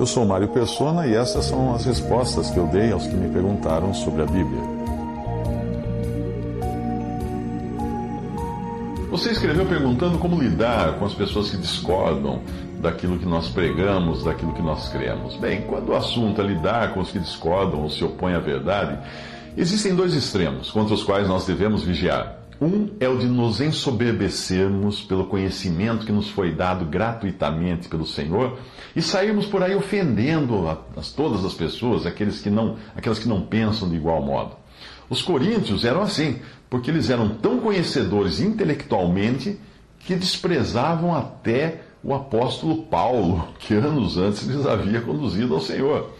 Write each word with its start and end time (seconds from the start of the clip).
Eu 0.00 0.06
sou 0.06 0.24
Mário 0.24 0.48
Persona 0.48 1.06
e 1.06 1.14
essas 1.14 1.44
são 1.44 1.74
as 1.74 1.84
respostas 1.84 2.50
que 2.50 2.56
eu 2.56 2.66
dei 2.68 2.90
aos 2.90 3.06
que 3.06 3.14
me 3.14 3.28
perguntaram 3.28 3.92
sobre 3.92 4.22
a 4.22 4.24
Bíblia. 4.24 4.62
Você 9.10 9.32
escreveu 9.32 9.66
perguntando 9.66 10.16
como 10.16 10.40
lidar 10.40 10.98
com 10.98 11.04
as 11.04 11.12
pessoas 11.12 11.50
que 11.50 11.58
discordam 11.58 12.40
daquilo 12.80 13.18
que 13.18 13.26
nós 13.26 13.50
pregamos, 13.50 14.24
daquilo 14.24 14.54
que 14.54 14.62
nós 14.62 14.88
cremos. 14.88 15.36
Bem, 15.36 15.66
quando 15.68 15.90
o 15.90 15.94
assunto 15.94 16.40
é 16.40 16.44
lidar 16.44 16.94
com 16.94 17.00
os 17.00 17.10
que 17.10 17.18
discordam 17.18 17.82
ou 17.82 17.90
se 17.90 18.02
opõem 18.02 18.32
à 18.32 18.40
verdade, 18.40 18.98
existem 19.54 19.94
dois 19.94 20.14
extremos 20.14 20.70
contra 20.70 20.94
os 20.94 21.04
quais 21.04 21.28
nós 21.28 21.44
devemos 21.44 21.82
vigiar. 21.82 22.39
Um 22.60 22.90
é 23.00 23.08
o 23.08 23.16
de 23.16 23.26
nos 23.26 23.58
ensoberbecermos 23.58 25.00
pelo 25.00 25.24
conhecimento 25.24 26.04
que 26.04 26.12
nos 26.12 26.28
foi 26.28 26.52
dado 26.52 26.84
gratuitamente 26.84 27.88
pelo 27.88 28.04
Senhor 28.04 28.58
e 28.94 29.00
sairmos 29.00 29.46
por 29.46 29.62
aí 29.62 29.74
ofendendo 29.74 30.68
a, 30.68 30.72
a 30.72 31.02
todas 31.16 31.42
as 31.42 31.54
pessoas, 31.54 32.04
aqueles 32.04 32.42
que 32.42 32.50
não, 32.50 32.76
aquelas 32.94 33.18
que 33.18 33.28
não 33.28 33.40
pensam 33.40 33.88
de 33.88 33.96
igual 33.96 34.22
modo. 34.22 34.56
Os 35.08 35.22
coríntios 35.22 35.86
eram 35.86 36.02
assim, 36.02 36.38
porque 36.68 36.90
eles 36.90 37.08
eram 37.08 37.30
tão 37.30 37.60
conhecedores 37.60 38.40
intelectualmente 38.40 39.58
que 40.00 40.14
desprezavam 40.14 41.14
até 41.14 41.80
o 42.04 42.14
apóstolo 42.14 42.82
Paulo, 42.84 43.48
que 43.58 43.74
anos 43.74 44.18
antes 44.18 44.42
lhes 44.42 44.66
havia 44.66 45.00
conduzido 45.00 45.54
ao 45.54 45.60
Senhor. 45.60 46.10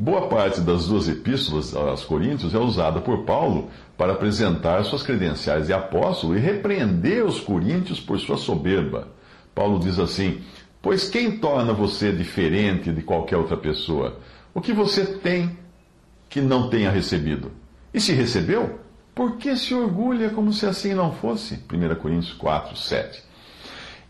Boa 0.00 0.28
parte 0.28 0.60
das 0.60 0.86
duas 0.86 1.08
epístolas 1.08 1.74
aos 1.74 2.04
Coríntios 2.04 2.54
é 2.54 2.58
usada 2.58 3.00
por 3.00 3.24
Paulo 3.24 3.68
para 3.96 4.12
apresentar 4.12 4.84
suas 4.84 5.02
credenciais 5.02 5.66
de 5.66 5.72
apóstolo 5.72 6.36
e 6.36 6.38
repreender 6.38 7.24
os 7.24 7.40
coríntios 7.40 7.98
por 7.98 8.16
sua 8.20 8.36
soberba. 8.36 9.08
Paulo 9.52 9.80
diz 9.80 9.98
assim: 9.98 10.40
Pois 10.80 11.08
quem 11.08 11.38
torna 11.38 11.72
você 11.72 12.12
diferente 12.12 12.92
de 12.92 13.02
qualquer 13.02 13.38
outra 13.38 13.56
pessoa? 13.56 14.20
O 14.54 14.60
que 14.60 14.72
você 14.72 15.04
tem 15.04 15.58
que 16.28 16.40
não 16.40 16.70
tenha 16.70 16.92
recebido? 16.92 17.50
E 17.92 18.00
se 18.00 18.12
recebeu, 18.12 18.78
por 19.12 19.36
que 19.36 19.56
se 19.56 19.74
orgulha 19.74 20.30
como 20.30 20.52
se 20.52 20.64
assim 20.64 20.94
não 20.94 21.10
fosse? 21.12 21.58
1 21.68 21.94
Coríntios 21.96 22.34
4, 22.34 22.76
7. 22.76 23.24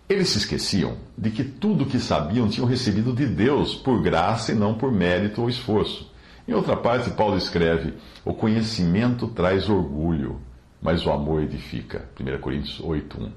Eles 0.09 0.31
se 0.31 0.39
esqueciam 0.39 0.97
de 1.17 1.31
que 1.31 1.45
tudo 1.45 1.85
o 1.85 1.87
que 1.87 1.99
sabiam 1.99 2.49
tinham 2.49 2.67
recebido 2.67 3.13
de 3.13 3.27
Deus 3.27 3.75
por 3.75 4.03
graça 4.03 4.53
e 4.53 4.55
não 4.55 4.75
por 4.75 4.91
mérito 4.91 5.43
ou 5.43 5.51
esforço. 5.51 6.11
Em 6.47 6.55
outra 6.55 6.77
parte, 6.77 7.11
Paulo 7.11 7.37
escreve: 7.37 7.93
O 8.25 8.33
conhecimento 8.33 9.29
traz 9.29 9.69
orgulho, 9.69 10.41
mas 10.81 11.05
o 11.05 11.11
amor 11.11 11.43
edifica. 11.43 12.09
1 12.19 12.41
Coríntios 12.41 12.81
8:1. 12.81 13.31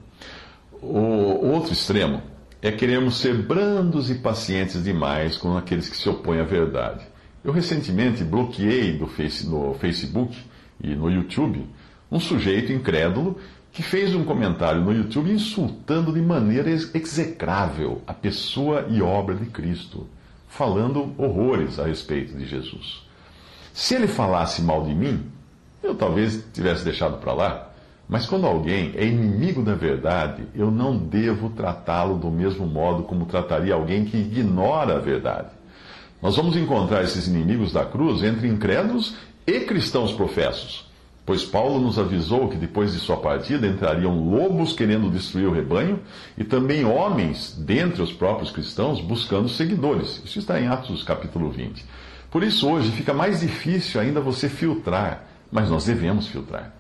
O 0.82 1.46
outro 1.48 1.74
extremo 1.74 2.24
é 2.62 2.72
queremos 2.72 3.18
ser 3.18 3.36
brandos 3.36 4.10
e 4.10 4.16
pacientes 4.16 4.82
demais 4.82 5.36
com 5.36 5.58
aqueles 5.58 5.90
que 5.90 5.98
se 5.98 6.08
opõem 6.08 6.40
à 6.40 6.44
verdade. 6.44 7.06
Eu 7.44 7.52
recentemente 7.52 8.24
bloqueei 8.24 8.98
no 8.98 9.08
Facebook 9.74 10.38
e 10.82 10.96
no 10.96 11.10
YouTube 11.10 11.68
um 12.10 12.20
sujeito 12.20 12.72
incrédulo 12.72 13.38
que 13.72 13.82
fez 13.82 14.14
um 14.14 14.26
comentário 14.26 14.82
no 14.82 14.94
YouTube 14.94 15.32
insultando 15.32 16.12
de 16.12 16.22
maneira 16.22 16.70
execrável 16.70 18.02
a 18.06 18.14
pessoa 18.14 18.86
e 18.90 19.02
obra 19.02 19.36
de 19.36 19.46
Cristo, 19.46 20.08
falando 20.48 21.14
horrores 21.18 21.80
a 21.80 21.86
respeito 21.86 22.38
de 22.38 22.46
Jesus. 22.46 23.04
Se 23.74 23.96
ele 23.96 24.08
falasse 24.08 24.62
mal 24.62 24.84
de 24.84 24.94
mim, 24.94 25.26
eu 25.82 25.96
talvez 25.96 26.46
tivesse 26.54 26.84
deixado 26.84 27.18
para 27.18 27.34
lá. 27.34 27.68
Mas 28.10 28.26
quando 28.26 28.46
alguém 28.46 28.92
é 28.96 29.06
inimigo 29.06 29.64
da 29.64 29.74
verdade, 29.74 30.44
eu 30.54 30.70
não 30.70 30.98
devo 30.98 31.50
tratá-lo 31.50 32.18
do 32.18 32.30
mesmo 32.30 32.68
modo 32.68 33.04
como 33.04 33.26
trataria 33.26 33.74
alguém 33.74 34.04
que 34.04 34.18
ignora 34.18 34.98
a 34.98 35.00
verdade. 35.00 35.48
Nós 36.22 36.36
vamos 36.36 36.58
encontrar 36.58 37.04
esses 37.04 37.26
inimigos 37.28 37.72
da 37.72 37.86
cruz 37.86 38.22
entre 38.22 38.50
incrédulos 38.50 39.16
e 39.48 39.62
cristãos 39.62 40.12
professos. 40.12 40.91
Pois 41.26 41.44
Paulo 41.44 41.80
nos 41.80 42.00
avisou 42.00 42.50
que 42.50 42.58
depois 42.58 42.94
de 42.94 43.00
sua 43.00 43.18
partida 43.18 43.68
entrariam 43.68 44.28
lobos 44.30 44.74
querendo 44.74 45.10
destruir 45.10 45.48
o 45.48 45.54
rebanho 45.54 46.00
e 46.38 46.44
também 46.44 46.84
homens 46.84 47.56
dentre 47.58 48.02
os 48.02 48.12
próprios 48.12 48.50
cristãos 48.50 49.00
buscando 49.00 49.48
seguidores. 49.48 50.22
Isso 50.26 50.40
está 50.40 50.60
em 50.60 50.68
Atos 50.68 51.04
capítulo 51.04 51.52
20. 51.52 51.86
Por 52.32 52.44
isso 52.44 52.68
hoje 52.68 52.92
fica 52.92 53.14
mais 53.14 53.42
difícil 53.42 54.02
ainda 54.02 54.20
você 54.20 54.50
filtrar, 54.50 55.26
mas 55.52 55.70
nós 55.70 55.86
devemos 55.86 56.28
filtrar. 56.28 56.74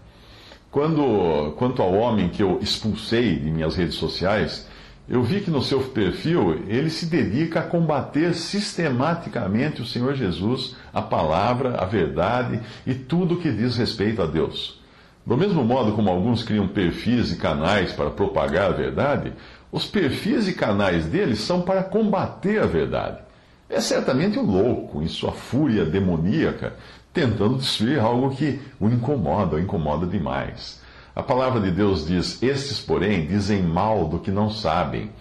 Quando, 0.72 1.52
quanto 1.58 1.82
ao 1.82 1.94
homem 1.94 2.30
que 2.30 2.42
eu 2.42 2.58
expulsei 2.62 3.36
de 3.36 3.52
minhas 3.52 3.76
redes 3.76 3.96
sociais, 3.96 4.68
eu 5.10 5.24
vi 5.24 5.42
que 5.42 5.52
no 5.52 5.62
seu 5.62 5.82
perfil 5.82 6.64
ele 6.68 6.90
se 6.90 7.06
dedica 7.06 7.60
a 7.60 7.68
combater 7.68 8.34
sistematicamente 8.34 9.82
o 9.82 9.86
Senhor 9.86 10.14
Jesus, 10.14 10.76
a 10.94 11.02
palavra, 11.02 11.76
a 11.76 11.86
verdade 11.86 12.62
e 12.86 12.94
tudo 12.94 13.38
que 13.38 13.52
diz 13.52 13.76
respeito 13.76 14.22
a 14.22 14.26
Deus. 14.26 14.80
Do 15.26 15.38
mesmo 15.38 15.64
modo 15.64 15.94
como 15.94 16.10
alguns 16.10 16.44
criam 16.44 16.68
perfis 16.68 17.32
e 17.32 17.38
canais 17.38 17.94
para 17.94 18.10
propagar 18.10 18.72
a 18.72 18.76
verdade, 18.76 19.34
os 19.72 19.86
perfis 19.86 20.48
e 20.48 20.54
canais 20.54 21.06
deles 21.06 21.40
são 21.40 21.62
para 21.62 21.84
combater 21.84 22.62
a 22.62 22.66
verdade. 22.66 23.20
É 23.70 23.80
certamente 23.80 24.38
um 24.38 24.46
louco, 24.46 25.02
em 25.02 25.08
sua 25.08 25.32
fúria 25.32 25.86
demoníaca, 25.86 26.74
tentando 27.14 27.58
destruir 27.58 28.00
algo 28.00 28.36
que 28.36 28.60
o 28.80 28.88
incomoda, 28.90 29.56
o 29.56 29.60
incomoda 29.60 30.06
demais. 30.06 30.82
A 31.14 31.22
palavra 31.22 31.60
de 31.60 31.72
Deus 31.72 32.06
diz: 32.08 32.42
Estes, 32.42 32.80
porém, 32.80 33.26
dizem 33.26 33.62
mal 33.62 34.08
do 34.08 34.20
que 34.20 34.32
não 34.32 34.50
sabem, 34.50 35.12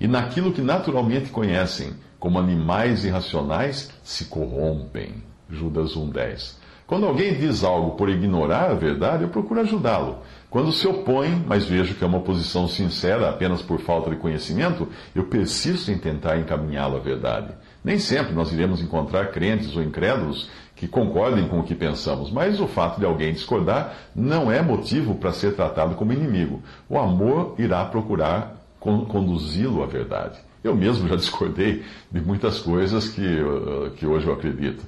e 0.00 0.06
naquilo 0.06 0.52
que 0.52 0.62
naturalmente 0.62 1.30
conhecem, 1.30 1.94
como 2.20 2.38
animais 2.38 3.04
irracionais, 3.04 3.90
se 4.04 4.26
corrompem. 4.26 5.14
Judas 5.48 5.96
1,10. 5.96 6.54
Quando 6.86 7.06
alguém 7.06 7.34
diz 7.34 7.62
algo 7.62 7.96
por 7.96 8.08
ignorar 8.08 8.70
a 8.70 8.74
verdade, 8.74 9.22
eu 9.22 9.28
procuro 9.28 9.60
ajudá-lo. 9.60 10.18
Quando 10.48 10.72
se 10.72 10.88
opõe, 10.88 11.44
mas 11.46 11.64
vejo 11.64 11.94
que 11.94 12.02
é 12.02 12.06
uma 12.06 12.18
oposição 12.18 12.66
sincera 12.66 13.30
apenas 13.30 13.62
por 13.62 13.80
falta 13.80 14.10
de 14.10 14.16
conhecimento, 14.16 14.88
eu 15.14 15.24
persisto 15.24 15.90
em 15.92 15.98
tentar 15.98 16.38
encaminhá-lo 16.38 16.96
à 16.96 17.00
verdade. 17.00 17.54
Nem 17.84 17.98
sempre 17.98 18.34
nós 18.34 18.52
iremos 18.52 18.80
encontrar 18.80 19.30
crentes 19.30 19.76
ou 19.76 19.82
incrédulos 19.82 20.50
que 20.80 20.88
concordem 20.88 21.46
com 21.46 21.60
o 21.60 21.62
que 21.62 21.74
pensamos, 21.74 22.30
mas 22.30 22.58
o 22.58 22.66
fato 22.66 22.98
de 22.98 23.04
alguém 23.04 23.34
discordar 23.34 23.94
não 24.16 24.50
é 24.50 24.62
motivo 24.62 25.14
para 25.14 25.30
ser 25.30 25.54
tratado 25.54 25.94
como 25.94 26.10
inimigo. 26.10 26.62
O 26.88 26.98
amor 26.98 27.54
irá 27.58 27.84
procurar 27.84 28.56
conduzi-lo 28.80 29.82
à 29.82 29.86
verdade. 29.86 30.38
Eu 30.64 30.74
mesmo 30.74 31.06
já 31.06 31.16
discordei 31.16 31.84
de 32.10 32.20
muitas 32.22 32.60
coisas 32.60 33.10
que, 33.10 33.20
uh, 33.20 33.90
que 33.90 34.06
hoje 34.06 34.26
eu 34.26 34.32
acredito. 34.32 34.82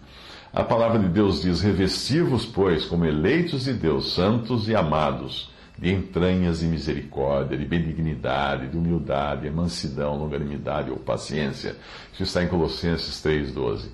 A 0.50 0.64
palavra 0.64 0.98
de 0.98 1.08
Deus 1.08 1.42
diz: 1.42 1.60
Revesti-vos, 1.60 2.46
pois, 2.46 2.86
como 2.86 3.04
eleitos 3.04 3.64
de 3.64 3.74
Deus, 3.74 4.14
santos 4.14 4.70
e 4.70 4.74
amados, 4.74 5.52
de 5.78 5.92
entranhas 5.92 6.62
e 6.62 6.66
misericórdia, 6.66 7.58
de 7.58 7.66
benignidade, 7.66 8.68
de 8.68 8.78
humildade, 8.78 9.42
de 9.42 9.50
mansidão, 9.50 10.16
longanimidade 10.16 10.90
ou 10.90 10.96
paciência. 10.96 11.76
Isso 12.14 12.22
está 12.22 12.42
em 12.42 12.48
Colossenses 12.48 13.22
3,12. 13.22 13.88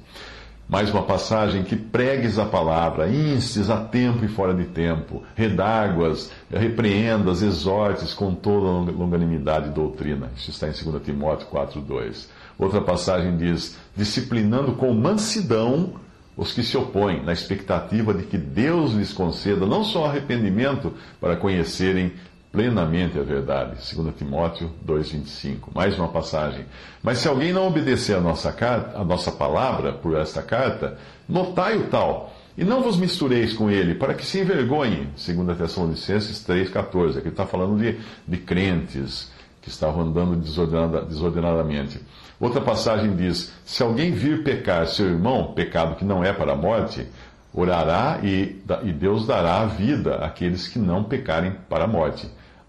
Mais 0.68 0.90
uma 0.90 1.02
passagem 1.02 1.62
que 1.62 1.74
pregues 1.74 2.38
a 2.38 2.44
palavra, 2.44 3.08
instes 3.08 3.70
a 3.70 3.78
tempo 3.78 4.22
e 4.22 4.28
fora 4.28 4.52
de 4.52 4.64
tempo, 4.64 5.22
redáguas, 5.34 6.30
repreendas, 6.50 7.40
exortes 7.40 8.12
com 8.12 8.34
toda 8.34 8.92
longanimidade 8.92 9.68
e 9.68 9.72
doutrina. 9.72 10.30
Isso 10.36 10.50
está 10.50 10.68
em 10.68 10.72
2 10.72 11.02
Timóteo 11.02 11.48
4,2. 11.48 12.26
Outra 12.58 12.82
passagem 12.82 13.34
diz: 13.38 13.78
disciplinando 13.96 14.72
com 14.72 14.92
mansidão 14.92 15.94
os 16.36 16.52
que 16.52 16.62
se 16.62 16.76
opõem, 16.76 17.24
na 17.24 17.32
expectativa 17.32 18.12
de 18.12 18.24
que 18.24 18.36
Deus 18.38 18.92
lhes 18.92 19.12
conceda 19.12 19.66
não 19.66 19.82
só 19.82 20.04
arrependimento 20.04 20.92
para 21.18 21.34
conhecerem 21.34 22.12
plenamente 22.52 23.18
a 23.18 23.22
verdade. 23.22 23.76
2 23.94 24.14
Timóteo 24.16 24.70
2,25. 24.86 25.74
Mais 25.74 25.98
uma 25.98 26.08
passagem. 26.08 26.64
Mas 27.02 27.18
se 27.18 27.28
alguém 27.28 27.52
não 27.52 27.66
obedecer 27.66 28.16
a 28.16 28.20
nossa, 28.20 28.52
carta, 28.52 28.98
a 28.98 29.04
nossa 29.04 29.30
palavra 29.30 29.92
por 29.92 30.16
esta 30.16 30.42
carta, 30.42 30.98
notai 31.28 31.76
o 31.76 31.88
tal, 31.88 32.34
E 32.56 32.64
não 32.64 32.82
vos 32.82 32.96
mistureis 32.96 33.52
com 33.52 33.70
ele, 33.70 33.94
para 33.94 34.14
que 34.14 34.26
se 34.26 34.40
envergonhe, 34.40 35.08
segundo 35.16 35.52
a 35.52 35.54
Tessalonicenses 35.54 36.44
3,14. 36.44 37.18
Aqui 37.18 37.28
está 37.28 37.46
falando 37.46 37.78
de, 37.78 38.00
de 38.26 38.36
crentes 38.36 39.30
que 39.62 39.68
estavam 39.68 40.02
andando 40.02 40.34
desordenada, 40.34 41.02
desordenadamente. 41.02 42.00
Outra 42.40 42.60
passagem 42.60 43.14
diz: 43.14 43.52
Se 43.64 43.82
alguém 43.82 44.10
vir 44.10 44.42
pecar 44.42 44.86
seu 44.88 45.06
irmão, 45.06 45.52
pecado 45.52 45.94
que 45.94 46.04
não 46.04 46.24
é 46.24 46.32
para 46.32 46.52
a 46.52 46.56
morte, 46.56 47.06
orará 47.52 48.20
e, 48.22 48.60
e 48.82 48.92
Deus 48.92 49.26
dará 49.26 49.60
a 49.60 49.66
vida 49.66 50.16
àqueles 50.16 50.66
que 50.66 50.78
não 50.78 51.04
pecarem 51.04 51.52
para 51.68 51.84
a 51.84 51.88
morte. 51.88 52.28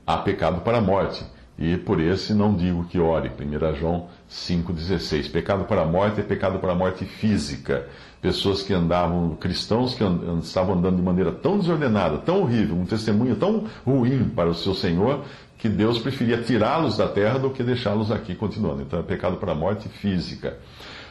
Há 0.10 0.18
pecado 0.18 0.62
para 0.62 0.80
a 0.80 0.82
morte, 0.82 1.24
e 1.56 1.78
por 1.78 2.02
esse 2.02 2.34
não 2.34 2.56
digo 2.56 2.84
que 2.86 2.98
ore. 2.98 3.30
1 3.30 3.76
João 3.76 4.08
5,16. 4.28 5.32
Pecado 5.32 5.66
para 5.66 5.84
a 5.84 5.86
morte 5.86 6.20
é 6.20 6.24
pecado 6.24 6.58
para 6.58 6.72
a 6.72 6.76
morte 6.76 7.06
física. 7.06 7.88
Pessoas 8.20 8.64
que 8.64 8.74
andavam, 8.74 9.36
cristãos 9.36 9.94
que 9.94 10.04
and, 10.04 10.40
estavam 10.42 10.80
andando 10.80 10.96
de 10.96 11.04
maneira 11.04 11.32
tão 11.32 11.60
desordenada, 11.60 12.18
tão 12.18 12.42
horrível, 12.42 12.76
um 12.76 12.88
testemunho 12.88 13.36
tão 13.36 13.68
ruim 13.86 14.28
para 14.30 14.50
o 14.50 14.56
seu 14.56 14.74
Senhor, 14.74 15.26
que 15.60 15.70
Deus 15.70 16.00
preferia 16.00 16.42
tirá-los 16.42 16.98
da 16.98 17.08
terra 17.08 17.38
do 17.38 17.52
que 17.52 17.62
deixá-los 17.62 18.12
aqui 18.12 18.34
continuando. 18.34 18.82
Então 18.82 18.98
é 18.98 19.04
pecado 19.04 19.38
para 19.38 19.52
a 19.52 19.56
morte 19.56 19.88
física. 19.90 20.58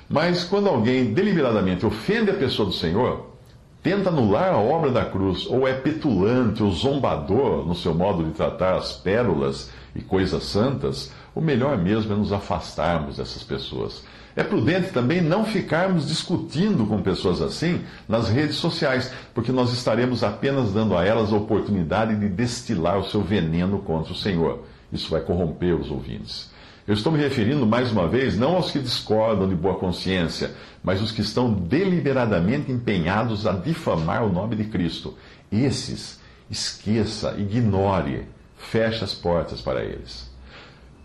Mas 0.08 0.42
quando 0.42 0.68
alguém 0.68 1.14
deliberadamente 1.14 1.86
ofende 1.86 2.32
a 2.32 2.34
pessoa 2.34 2.66
do 2.66 2.74
Senhor, 2.74 3.37
tenta 3.82 4.10
anular 4.10 4.52
a 4.52 4.58
obra 4.58 4.90
da 4.90 5.04
cruz, 5.04 5.46
ou 5.46 5.66
é 5.66 5.74
petulante 5.74 6.62
ou 6.62 6.70
zombador 6.72 7.66
no 7.66 7.74
seu 7.74 7.94
modo 7.94 8.24
de 8.24 8.32
tratar 8.32 8.76
as 8.76 8.92
pérolas 8.92 9.70
e 9.94 10.00
coisas 10.00 10.44
santas, 10.44 11.12
o 11.34 11.40
melhor 11.40 11.78
mesmo 11.78 12.12
é 12.12 12.16
nos 12.16 12.32
afastarmos 12.32 13.16
dessas 13.16 13.42
pessoas. 13.42 14.04
É 14.36 14.44
prudente 14.44 14.92
também 14.92 15.20
não 15.20 15.44
ficarmos 15.44 16.06
discutindo 16.06 16.86
com 16.86 17.02
pessoas 17.02 17.42
assim 17.42 17.80
nas 18.08 18.28
redes 18.28 18.56
sociais, 18.56 19.12
porque 19.34 19.50
nós 19.50 19.72
estaremos 19.72 20.22
apenas 20.22 20.72
dando 20.72 20.96
a 20.96 21.04
elas 21.04 21.32
a 21.32 21.36
oportunidade 21.36 22.14
de 22.14 22.28
destilar 22.28 22.98
o 22.98 23.04
seu 23.08 23.20
veneno 23.20 23.80
contra 23.80 24.12
o 24.12 24.16
Senhor. 24.16 24.64
Isso 24.92 25.10
vai 25.10 25.20
corromper 25.20 25.74
os 25.74 25.90
ouvintes. 25.90 26.50
Eu 26.88 26.94
estou 26.94 27.12
me 27.12 27.18
referindo, 27.18 27.66
mais 27.66 27.92
uma 27.92 28.08
vez, 28.08 28.38
não 28.38 28.56
aos 28.56 28.70
que 28.70 28.78
discordam 28.78 29.46
de 29.46 29.54
boa 29.54 29.74
consciência, 29.74 30.52
mas 30.82 31.02
os 31.02 31.12
que 31.12 31.20
estão 31.20 31.52
deliberadamente 31.52 32.72
empenhados 32.72 33.46
a 33.46 33.52
difamar 33.52 34.24
o 34.24 34.32
nome 34.32 34.56
de 34.56 34.64
Cristo. 34.64 35.14
Esses, 35.52 36.18
esqueça, 36.50 37.34
ignore, 37.36 38.26
feche 38.56 39.04
as 39.04 39.12
portas 39.12 39.60
para 39.60 39.84
eles. 39.84 40.30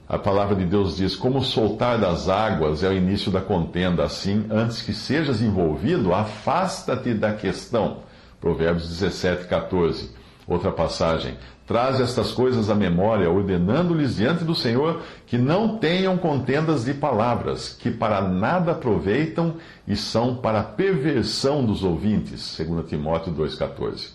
A 0.07 0.17
palavra 0.17 0.55
de 0.55 0.63
Deus 0.63 0.95
diz: 0.95 1.17
Como 1.17 1.43
soltar 1.43 1.99
das 1.99 2.29
águas 2.29 2.81
é 2.81 2.87
o 2.87 2.93
início 2.93 3.29
da 3.29 3.41
contenda, 3.41 4.05
assim, 4.05 4.45
antes 4.49 4.81
que 4.81 4.93
sejas 4.93 5.41
envolvido, 5.41 6.13
afasta-te 6.13 7.13
da 7.13 7.33
questão. 7.33 8.03
Provérbios 8.39 8.87
17, 8.87 9.47
14. 9.47 10.11
Outra 10.47 10.71
passagem: 10.71 11.37
Traz 11.65 12.01
estas 12.01 12.31
coisas 12.31 12.69
à 12.69 12.75
memória, 12.75 13.29
ordenando-lhes 13.29 14.17
diante 14.17 14.43
do 14.43 14.53
Senhor 14.53 15.01
que 15.25 15.37
não 15.37 15.77
tenham 15.77 16.17
contendas 16.17 16.83
de 16.83 16.93
palavras, 16.93 17.69
que 17.69 17.89
para 17.89 18.21
nada 18.21 18.73
aproveitam 18.73 19.55
e 19.87 19.95
são 19.95 20.35
para 20.35 20.59
a 20.59 20.63
perversão 20.63 21.65
dos 21.65 21.83
ouvintes. 21.83 22.57
2 22.57 22.89
Timóteo 22.89 23.33
2,14. 23.33 24.09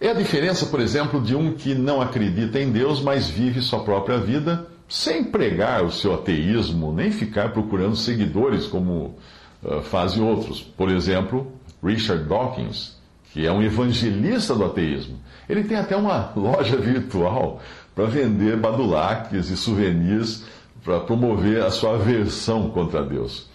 É 0.00 0.08
a 0.08 0.14
diferença, 0.14 0.66
por 0.66 0.80
exemplo, 0.80 1.20
de 1.20 1.36
um 1.36 1.52
que 1.52 1.74
não 1.74 2.00
acredita 2.00 2.58
em 2.58 2.72
Deus, 2.72 3.00
mas 3.00 3.28
vive 3.28 3.60
sua 3.60 3.80
própria 3.84 4.18
vida 4.18 4.66
sem 4.88 5.22
pregar 5.22 5.84
o 5.84 5.92
seu 5.92 6.14
ateísmo, 6.14 6.92
nem 6.92 7.12
ficar 7.12 7.52
procurando 7.52 7.94
seguidores 7.94 8.66
como 8.66 9.14
uh, 9.62 9.80
fazem 9.82 10.20
outros. 10.20 10.60
Por 10.60 10.90
exemplo, 10.90 11.52
Richard 11.82 12.24
Dawkins, 12.24 12.99
que 13.32 13.46
é 13.46 13.52
um 13.52 13.62
evangelista 13.62 14.54
do 14.54 14.64
ateísmo. 14.64 15.18
Ele 15.48 15.64
tem 15.64 15.76
até 15.76 15.96
uma 15.96 16.32
loja 16.36 16.76
virtual 16.76 17.60
para 17.94 18.06
vender 18.06 18.56
badulaques 18.56 19.50
e 19.50 19.56
souvenirs 19.56 20.44
para 20.84 21.00
promover 21.00 21.62
a 21.62 21.70
sua 21.70 21.94
aversão 21.94 22.70
contra 22.70 23.02
Deus. 23.04 23.48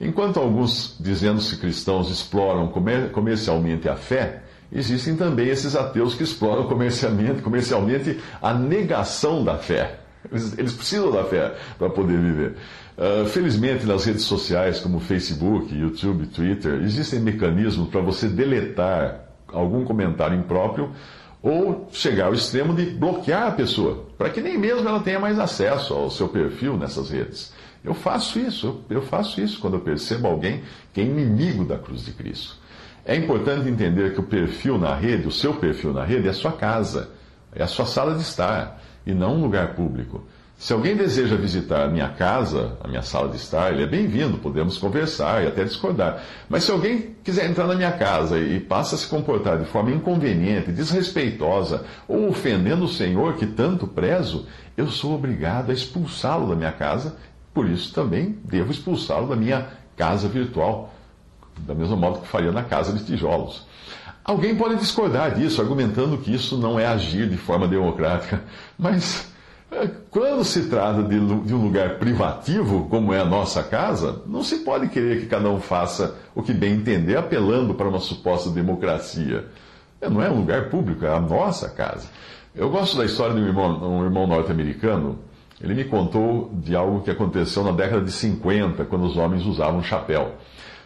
Enquanto 0.00 0.40
alguns, 0.40 0.96
dizendo-se 0.98 1.56
cristãos, 1.58 2.10
exploram 2.10 2.68
comer 2.68 3.10
comercialmente 3.12 3.88
a 3.88 3.96
fé, 3.96 4.42
existem 4.72 5.14
também 5.14 5.48
esses 5.48 5.76
ateus 5.76 6.14
que 6.14 6.22
exploram 6.22 6.64
comercialmente, 6.64 7.42
comercialmente 7.42 8.18
a 8.40 8.54
negação 8.54 9.44
da 9.44 9.58
fé. 9.58 9.98
Eles 10.32 10.72
precisam 10.72 11.10
da 11.10 11.24
fé 11.24 11.54
para 11.78 11.90
poder 11.90 12.18
viver. 12.18 12.56
Uh, 13.00 13.24
felizmente, 13.24 13.86
nas 13.86 14.04
redes 14.04 14.24
sociais 14.24 14.78
como 14.78 15.00
Facebook, 15.00 15.74
YouTube, 15.74 16.26
Twitter, 16.26 16.82
existem 16.82 17.18
mecanismos 17.18 17.88
para 17.88 18.02
você 18.02 18.28
deletar 18.28 19.24
algum 19.48 19.86
comentário 19.86 20.38
impróprio 20.38 20.90
ou 21.42 21.88
chegar 21.92 22.26
ao 22.26 22.34
extremo 22.34 22.74
de 22.74 22.84
bloquear 22.90 23.46
a 23.46 23.52
pessoa, 23.52 24.04
para 24.18 24.28
que 24.28 24.42
nem 24.42 24.58
mesmo 24.58 24.86
ela 24.86 25.00
tenha 25.00 25.18
mais 25.18 25.38
acesso 25.38 25.94
ao 25.94 26.10
seu 26.10 26.28
perfil 26.28 26.76
nessas 26.76 27.08
redes. 27.08 27.54
Eu 27.82 27.94
faço 27.94 28.38
isso, 28.38 28.82
eu 28.90 29.00
faço 29.00 29.40
isso 29.40 29.58
quando 29.60 29.74
eu 29.74 29.80
percebo 29.80 30.28
alguém 30.28 30.62
que 30.92 31.00
é 31.00 31.04
inimigo 31.04 31.64
da 31.64 31.78
cruz 31.78 32.04
de 32.04 32.12
Cristo. 32.12 32.56
É 33.02 33.16
importante 33.16 33.66
entender 33.66 34.12
que 34.12 34.20
o 34.20 34.24
perfil 34.24 34.76
na 34.76 34.94
rede, 34.94 35.26
o 35.26 35.32
seu 35.32 35.54
perfil 35.54 35.94
na 35.94 36.04
rede, 36.04 36.26
é 36.26 36.30
a 36.32 36.34
sua 36.34 36.52
casa, 36.52 37.08
é 37.54 37.62
a 37.62 37.66
sua 37.66 37.86
sala 37.86 38.14
de 38.14 38.20
estar 38.20 38.78
e 39.06 39.14
não 39.14 39.36
um 39.36 39.40
lugar 39.40 39.74
público. 39.74 40.22
Se 40.60 40.74
alguém 40.74 40.94
deseja 40.94 41.36
visitar 41.36 41.84
a 41.84 41.88
minha 41.88 42.10
casa, 42.10 42.76
a 42.84 42.86
minha 42.86 43.00
sala 43.00 43.30
de 43.30 43.36
estar, 43.36 43.72
ele 43.72 43.82
é 43.82 43.86
bem-vindo, 43.86 44.36
podemos 44.36 44.76
conversar 44.76 45.42
e 45.42 45.46
até 45.46 45.64
discordar. 45.64 46.22
Mas 46.50 46.64
se 46.64 46.70
alguém 46.70 47.16
quiser 47.24 47.48
entrar 47.48 47.66
na 47.66 47.74
minha 47.74 47.92
casa 47.92 48.38
e 48.38 48.60
passa 48.60 48.94
a 48.94 48.98
se 48.98 49.06
comportar 49.06 49.58
de 49.58 49.64
forma 49.64 49.90
inconveniente, 49.90 50.70
desrespeitosa 50.70 51.86
ou 52.06 52.28
ofendendo 52.28 52.84
o 52.84 52.88
Senhor 52.88 53.36
que 53.36 53.46
tanto 53.46 53.86
prezo, 53.86 54.46
eu 54.76 54.88
sou 54.88 55.14
obrigado 55.14 55.70
a 55.70 55.72
expulsá-lo 55.72 56.46
da 56.46 56.54
minha 56.54 56.72
casa, 56.72 57.16
por 57.54 57.66
isso 57.66 57.94
também 57.94 58.38
devo 58.44 58.70
expulsá-lo 58.70 59.28
da 59.28 59.36
minha 59.36 59.66
casa 59.96 60.28
virtual, 60.28 60.92
da 61.60 61.74
mesma 61.74 61.96
modo 61.96 62.20
que 62.20 62.28
faria 62.28 62.52
na 62.52 62.64
casa 62.64 62.92
de 62.92 63.02
tijolos. 63.02 63.66
Alguém 64.22 64.54
pode 64.54 64.76
discordar 64.76 65.34
disso, 65.34 65.62
argumentando 65.62 66.18
que 66.18 66.34
isso 66.34 66.58
não 66.58 66.78
é 66.78 66.86
agir 66.86 67.30
de 67.30 67.38
forma 67.38 67.66
democrática, 67.66 68.44
mas 68.78 69.29
quando 70.10 70.44
se 70.44 70.68
trata 70.68 71.02
de, 71.04 71.16
um 71.16 71.62
lugar 71.62 71.98
privativo, 71.98 72.88
como 72.90 73.14
é 73.14 73.20
a 73.20 73.24
nossa 73.24 73.62
casa, 73.62 74.22
não 74.26 74.42
se 74.42 74.58
pode 74.58 74.88
querer 74.88 75.20
que 75.20 75.26
cada 75.26 75.48
um 75.48 75.60
faça 75.60 76.16
o 76.34 76.42
que 76.42 76.52
bem 76.52 76.74
entender, 76.74 77.16
apelando 77.16 77.74
para 77.74 77.88
uma 77.88 78.00
suposta 78.00 78.50
democracia. 78.50 79.46
É, 80.00 80.10
não 80.10 80.20
é 80.20 80.28
um 80.28 80.40
lugar 80.40 80.70
público, 80.70 81.04
é 81.04 81.14
a 81.14 81.20
nossa 81.20 81.68
casa. 81.68 82.08
Eu 82.54 82.68
gosto 82.68 82.96
da 82.96 83.04
história 83.04 83.34
de 83.34 83.40
um 83.40 83.46
irmão, 83.46 83.98
um 83.98 84.04
irmão 84.04 84.26
norte-americano. 84.26 85.20
Ele 85.60 85.74
me 85.74 85.84
contou 85.84 86.50
de 86.54 86.74
algo 86.74 87.02
que 87.02 87.10
aconteceu 87.10 87.62
na 87.62 87.70
década 87.70 88.02
de 88.02 88.10
50, 88.10 88.84
quando 88.86 89.04
os 89.04 89.16
homens 89.16 89.46
usavam 89.46 89.82
chapéu. 89.82 90.32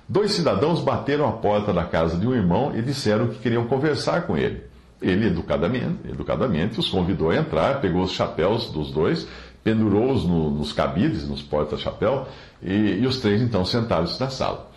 Dois 0.06 0.32
cidadãos 0.32 0.80
bateram 0.80 1.26
à 1.26 1.32
porta 1.32 1.72
da 1.72 1.84
casa 1.84 2.18
de 2.18 2.26
um 2.26 2.34
irmão 2.34 2.76
e 2.76 2.82
disseram 2.82 3.28
que 3.28 3.38
queriam 3.38 3.64
conversar 3.66 4.26
com 4.26 4.36
ele. 4.36 4.73
Ele, 5.00 5.26
educadamente, 5.26 6.08
educadamente 6.08 6.80
os 6.80 6.88
convidou 6.88 7.30
a 7.30 7.36
entrar, 7.36 7.80
pegou 7.80 8.02
os 8.02 8.12
chapéus 8.12 8.70
dos 8.70 8.90
dois, 8.90 9.26
pendurou-os 9.62 10.24
no, 10.24 10.50
nos 10.50 10.72
cabides, 10.72 11.28
nos 11.28 11.42
porta-chapéu, 11.42 12.28
e, 12.62 12.98
e 13.00 13.06
os 13.06 13.18
três 13.18 13.40
então 13.40 13.64
sentaram-se 13.64 14.20
na 14.20 14.30
sala. 14.30 14.70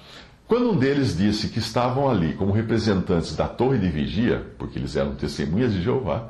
Quando 0.47 0.71
um 0.71 0.77
deles 0.77 1.17
disse 1.17 1.49
que 1.49 1.59
estavam 1.59 2.09
ali 2.09 2.33
como 2.33 2.53
representantes 2.53 3.35
da 3.35 3.47
torre 3.47 3.77
de 3.77 3.89
vigia, 3.89 4.45
porque 4.57 4.79
eles 4.79 4.95
eram 4.95 5.13
testemunhas 5.13 5.73
de 5.73 5.81
Jeová, 5.81 6.29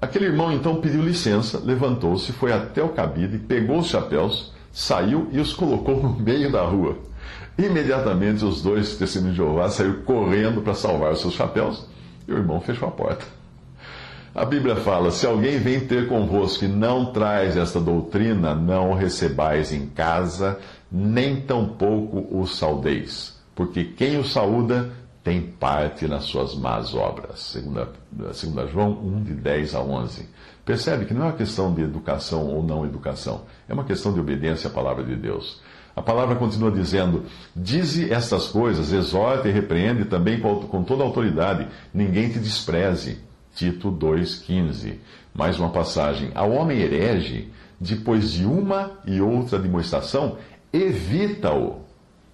aquele 0.00 0.26
irmão 0.26 0.52
então 0.52 0.80
pediu 0.80 1.02
licença, 1.02 1.62
levantou-se, 1.64 2.32
foi 2.32 2.52
até 2.52 2.82
o 2.82 2.88
cabide, 2.88 3.38
pegou 3.38 3.78
os 3.78 3.86
chapéus, 3.86 4.52
saiu 4.72 5.28
e 5.30 5.38
os 5.38 5.52
colocou 5.52 6.02
no 6.02 6.18
meio 6.18 6.50
da 6.50 6.62
rua. 6.62 6.98
Imediatamente 7.56 8.44
os 8.44 8.60
dois 8.60 8.96
testemunhos 8.96 9.36
de 9.36 9.42
Jeová 9.42 9.68
saíram 9.68 10.02
correndo 10.02 10.60
para 10.60 10.74
salvar 10.74 11.12
os 11.12 11.20
seus 11.20 11.34
chapéus 11.34 11.86
e 12.28 12.32
o 12.32 12.36
irmão 12.36 12.60
fechou 12.60 12.86
a 12.86 12.92
porta. 12.92 13.24
A 14.34 14.44
Bíblia 14.44 14.76
fala: 14.76 15.10
se 15.10 15.26
alguém 15.26 15.58
vem 15.58 15.80
ter 15.80 16.06
convosco 16.06 16.64
e 16.64 16.68
não 16.68 17.06
traz 17.06 17.56
esta 17.56 17.80
doutrina, 17.80 18.54
não 18.54 18.90
o 18.90 18.94
recebais 18.94 19.72
em 19.72 19.86
casa, 19.86 20.60
nem 20.92 21.40
tampouco 21.40 22.28
o 22.30 22.46
saudeis, 22.46 23.36
porque 23.54 23.84
quem 23.84 24.18
o 24.18 24.24
saúda 24.24 24.92
tem 25.24 25.42
parte 25.42 26.06
nas 26.06 26.24
suas 26.24 26.54
más 26.54 26.94
obras. 26.94 27.40
Segunda, 27.40 27.88
segunda 28.32 28.66
João 28.66 28.92
1, 28.92 29.24
de 29.24 29.34
10 29.34 29.74
a 29.74 29.80
11. 29.80 30.28
Percebe 30.68 31.06
que 31.06 31.14
não 31.14 31.22
é 31.22 31.24
uma 31.28 31.32
questão 31.32 31.72
de 31.72 31.80
educação 31.80 32.46
ou 32.46 32.62
não 32.62 32.84
educação, 32.84 33.46
é 33.66 33.72
uma 33.72 33.84
questão 33.84 34.12
de 34.12 34.20
obediência 34.20 34.68
à 34.68 34.70
palavra 34.70 35.02
de 35.02 35.16
Deus. 35.16 35.62
A 35.96 36.02
palavra 36.02 36.36
continua 36.36 36.70
dizendo: 36.70 37.24
Dize 37.56 38.12
estas 38.12 38.48
coisas, 38.48 38.92
exorta 38.92 39.48
e 39.48 39.50
repreende 39.50 40.04
também 40.04 40.38
com 40.38 40.84
toda 40.84 41.02
autoridade, 41.02 41.66
ninguém 41.94 42.28
te 42.28 42.38
despreze. 42.38 43.18
Tito 43.54 43.90
2,15. 43.90 44.98
Mais 45.32 45.58
uma 45.58 45.70
passagem. 45.70 46.32
Ao 46.34 46.50
homem 46.50 46.78
herege, 46.78 47.50
depois 47.80 48.30
de 48.30 48.44
uma 48.44 48.90
e 49.06 49.22
outra 49.22 49.58
demonstração, 49.58 50.36
evita-o. 50.70 51.80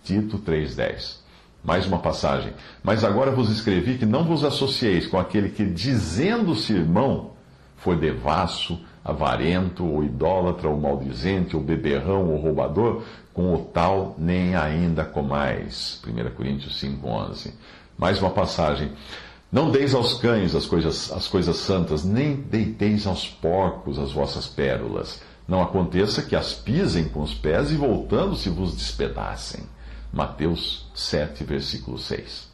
Tito 0.03 0.41
3,10. 0.41 1.19
Mais 1.63 1.87
uma 1.87 2.01
passagem. 2.01 2.53
Mas 2.83 3.05
agora 3.05 3.31
vos 3.31 3.49
escrevi 3.49 3.97
que 3.97 4.05
não 4.05 4.25
vos 4.25 4.43
associeis 4.43 5.07
com 5.07 5.21
aquele 5.21 5.51
que, 5.51 5.65
dizendo-se 5.65 6.73
irmão, 6.73 7.34
for 7.85 7.97
devasso, 7.97 8.81
avarento, 9.05 9.85
ou 9.85 10.03
idólatra, 10.03 10.71
ou 10.71 10.81
maldizente, 10.81 11.55
ou 11.55 11.63
beberrão, 11.63 12.31
ou 12.31 12.39
roubador, 12.39 13.03
com 13.35 13.55
o 13.55 13.59
tal 13.59 14.15
nem 14.17 14.57
ainda 14.57 15.05
comais. 15.05 16.01
1 16.07 16.35
Coríntios 16.35 16.81
5,11. 16.83 17.53
Mais 17.99 18.19
uma 18.23 18.31
passagem. 18.31 18.91
Não 19.53 19.71
deis 19.71 19.95
aos 19.95 20.15
cães 20.15 20.55
as 20.55 20.65
coisas, 20.65 21.13
as 21.13 21.29
coisas 21.29 21.57
santas, 21.57 22.03
nem 22.03 22.37
deiteis 22.37 23.07
aos 23.07 23.29
porcos 23.29 23.99
as 23.99 24.13
vossas 24.13 24.47
pérolas. 24.49 25.23
Não 25.47 25.63
aconteça 25.63 26.23
que 26.23 26.35
as 26.35 26.55
pisem 26.55 27.05
com 27.05 27.21
os 27.21 27.35
pés 27.35 27.71
e 27.71 27.77
voltando-se 27.77 28.49
vos 28.49 28.75
despedacem. 28.75 29.63
Mateus 30.11 30.87
7, 30.95 31.45
versículo 31.45 31.99
6. 31.99 32.54